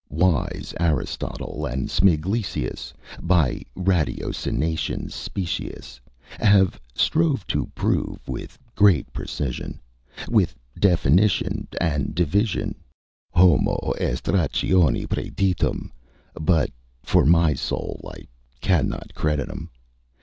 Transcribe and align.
Wise 0.09 0.73
Aristotle 0.79 1.67
and 1.67 1.87
Smiglesius, 1.91 2.91
By 3.21 3.61
ratiocinations 3.77 5.13
specious, 5.13 6.01
Have 6.39 6.81
strove 6.95 7.45
to 7.49 7.67
prove 7.75 8.17
with 8.27 8.57
great 8.73 9.13
precision, 9.13 9.79
With 10.27 10.55
definition 10.79 11.67
and 11.79 12.15
division, 12.15 12.81
Homo 13.29 13.93
est 13.99 14.23
ratione 14.33 15.05
praeditum; 15.07 15.91
But, 16.33 16.71
for 17.03 17.23
my 17.23 17.53
soul, 17.53 18.01
I 18.11 18.25
cannot 18.59 19.13
credit 19.13 19.49
'em. 19.51 19.69